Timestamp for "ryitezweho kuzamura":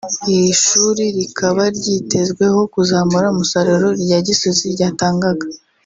1.77-3.25